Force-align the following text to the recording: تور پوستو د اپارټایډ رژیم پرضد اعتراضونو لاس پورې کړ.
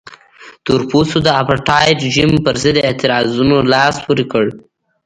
تور 0.65 0.81
پوستو 0.89 1.17
د 1.25 1.29
اپارټایډ 1.41 1.97
رژیم 2.05 2.31
پرضد 2.45 2.75
اعتراضونو 2.87 3.57
لاس 3.71 3.95
پورې 4.05 4.25
کړ. 4.31 4.45